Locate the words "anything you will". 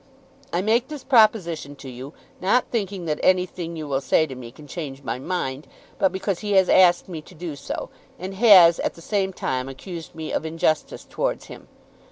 3.21-4.01